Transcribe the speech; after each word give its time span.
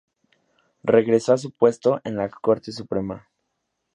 Regresó 0.81 1.33
a 1.33 1.37
su 1.37 1.51
puesto 1.51 2.01
en 2.05 2.15
la 2.15 2.27
Corte 2.27 2.71
Suprema. 2.71 3.29